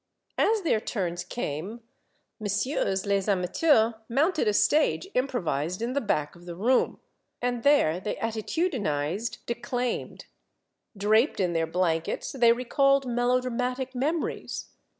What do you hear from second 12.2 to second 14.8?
they recalled melodramatic memories.